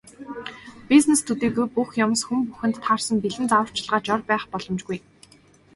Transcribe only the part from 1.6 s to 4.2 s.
бүх юмс, хүн бүхэнд таарсан бэлэн зааварчилгаа,